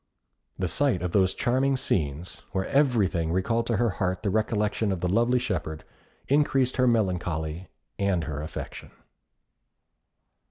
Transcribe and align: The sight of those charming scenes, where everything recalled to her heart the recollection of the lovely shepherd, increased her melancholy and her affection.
The 0.57 0.67
sight 0.67 1.03
of 1.03 1.11
those 1.11 1.35
charming 1.35 1.77
scenes, 1.77 2.41
where 2.53 2.65
everything 2.65 3.31
recalled 3.31 3.67
to 3.67 3.77
her 3.77 3.91
heart 4.01 4.23
the 4.23 4.31
recollection 4.31 4.91
of 4.91 4.99
the 4.99 5.07
lovely 5.07 5.37
shepherd, 5.37 5.83
increased 6.27 6.77
her 6.77 6.87
melancholy 6.87 7.67
and 7.99 8.23
her 8.23 8.41
affection. 8.41 8.89